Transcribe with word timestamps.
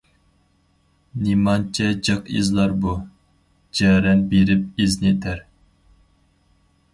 نېمانچە 1.25 1.89
جىق 2.07 2.31
ئىزلار 2.39 2.73
بۇ، 2.85 2.95
جەرەن 3.81 4.25
بېرىپ 4.33 4.81
ئىزنى 4.87 5.13
تەر! 5.27 5.45